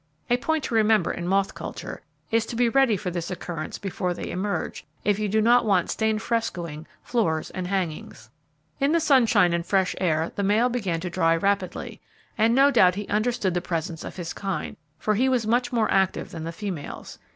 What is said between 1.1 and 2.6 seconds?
in moth culture, is to